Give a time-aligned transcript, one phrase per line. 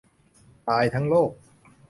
[0.67, 1.31] ตายทั้งโลก